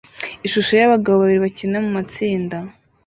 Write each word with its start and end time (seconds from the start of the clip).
Ishusho 0.45 0.71
yabagabo 0.75 1.15
babiri 1.19 1.39
bakina 1.45 1.77
mumatsinda 1.85 2.57